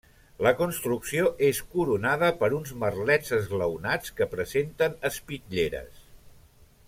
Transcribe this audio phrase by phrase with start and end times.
[0.45, 6.01] La construcció és coronada per uns merlets esglaonats que presenten espitlleres.